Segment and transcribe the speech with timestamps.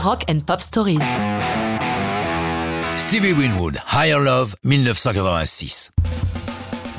[0.00, 1.00] Rock and Pop Stories.
[2.96, 5.90] Stevie Winwood, Higher Love, 1986.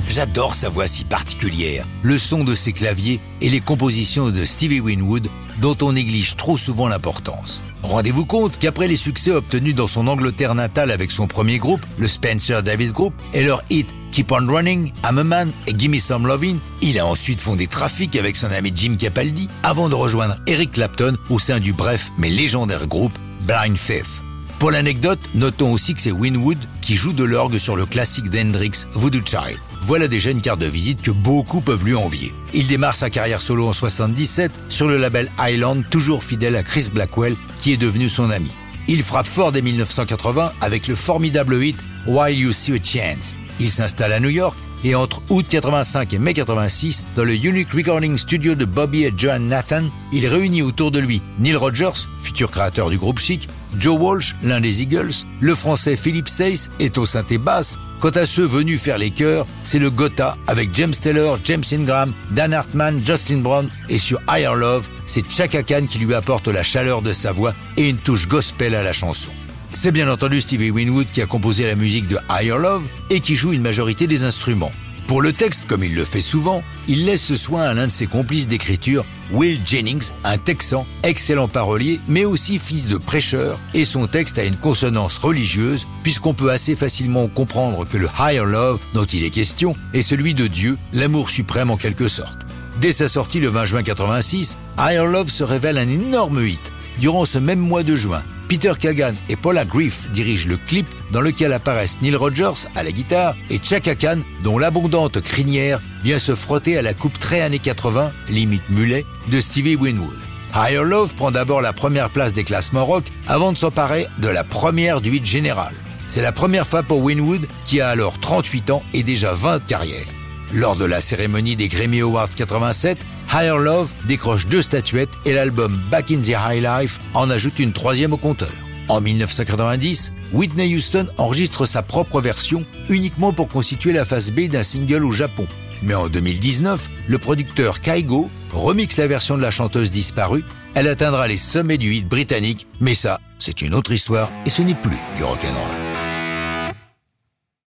[0.06, 4.80] J'adore sa voix si particulière, le son de ses claviers et les compositions de Stevie
[4.80, 5.28] Winwood
[5.62, 7.62] dont on néglige trop souvent l'importance.
[7.82, 12.08] Rendez-vous compte qu'après les succès obtenus dans son Angleterre natale avec son premier groupe, le
[12.08, 16.26] Spencer David Group, et leur hit Keep on Running, I'm a Man et Gimme Some
[16.26, 20.72] Lovin', il a ensuite fondé Traffic avec son ami Jim Capaldi avant de rejoindre Eric
[20.72, 23.16] Clapton au sein du bref mais légendaire groupe
[23.46, 24.22] Blind Faith.
[24.58, 28.86] Pour l'anecdote, notons aussi que c'est Winwood qui joue de l'orgue sur le classique d'Hendrix,
[28.94, 29.58] Voodoo Child.
[29.82, 32.34] Voilà déjà une carte de visite que beaucoup peuvent lui envier.
[32.52, 36.88] Il démarre sa carrière solo en 77 sur le label Island, toujours fidèle à Chris
[36.92, 38.50] Blackwell, qui est devenu son ami.
[38.88, 43.36] Il frappe fort dès 1980 avec le formidable hit While You See a Chance.
[43.58, 47.72] Il s'installe à New York et entre août 85 et mai 86, dans le Unique
[47.72, 52.50] Recording Studio de Bobby et Joan Nathan, il réunit autour de lui Neil Rogers, futur
[52.50, 57.06] créateur du groupe Chic, Joe Walsh, l'un des Eagles, le français Philip Seyss est au
[57.06, 57.78] synthé basse.
[58.00, 62.12] Quant à ceux venus faire les chœurs, c'est le Gotha avec James Taylor, James Ingram,
[62.30, 66.62] Dan Hartman, Justin Brown et sur Higher Love, c'est Chaka Khan qui lui apporte la
[66.62, 69.30] chaleur de sa voix et une touche gospel à la chanson.
[69.72, 73.34] C'est bien entendu Stevie Winwood qui a composé la musique de Higher Love et qui
[73.34, 74.72] joue une majorité des instruments.
[75.10, 77.90] Pour le texte, comme il le fait souvent, il laisse ce soin à l'un de
[77.90, 83.84] ses complices d'écriture, Will Jennings, un Texan, excellent parolier, mais aussi fils de prêcheur, et
[83.84, 88.78] son texte a une consonance religieuse, puisqu'on peut assez facilement comprendre que le Higher Love
[88.94, 92.38] dont il est question est celui de Dieu, l'amour suprême en quelque sorte.
[92.80, 96.70] Dès sa sortie le 20 juin 86, Higher Love se révèle un énorme hit.
[97.00, 101.20] Durant ce même mois de juin, Peter Kagan et Paula Griff dirigent le clip dans
[101.20, 106.34] lequel apparaissent Neil Rogers à la guitare et Chaka Khan dont l'abondante crinière vient se
[106.34, 110.18] frotter à la coupe très années 80, limite mulet, de Stevie Winwood.
[110.52, 114.42] Higher Love prend d'abord la première place des classements rock avant de s'emparer de la
[114.42, 115.72] première du hit général.
[116.08, 120.06] C'est la première fois pour Winwood qui a alors 38 ans et déjà 20 carrières.
[120.52, 122.98] Lors de la cérémonie des Grammy Awards 87,
[123.32, 127.72] Higher Love décroche deux statuettes et l'album Back in the High Life en ajoute une
[127.72, 128.50] troisième au compteur.
[128.88, 134.64] En 1990, Whitney Houston enregistre sa propre version uniquement pour constituer la face B d'un
[134.64, 135.46] single au Japon.
[135.84, 140.44] Mais en 2019, le producteur Kaigo remixe la version de la chanteuse disparue.
[140.74, 144.62] Elle atteindra les sommets du hit britannique, mais ça, c'est une autre histoire et ce
[144.62, 145.89] n'est plus du rock'n'roll.